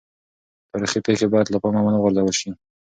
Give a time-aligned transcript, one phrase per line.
[0.71, 2.49] تاریخي پېښې باید له پامه ونه غورځول سي.